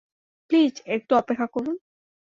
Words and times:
Please, 0.49 0.73
একটু 0.87 1.11
অপেক্ষা 1.15 1.47
করুন! 1.47 1.75